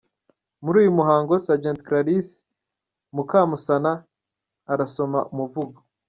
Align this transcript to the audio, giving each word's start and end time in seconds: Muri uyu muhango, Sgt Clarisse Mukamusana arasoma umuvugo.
Muri 0.63 0.75
uyu 0.81 0.97
muhango, 0.99 1.33
Sgt 1.45 1.77
Clarisse 1.87 2.37
Mukamusana 3.15 3.91
arasoma 4.73 5.19
umuvugo. 5.31 5.77